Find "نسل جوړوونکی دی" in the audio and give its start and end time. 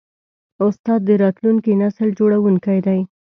1.81-2.99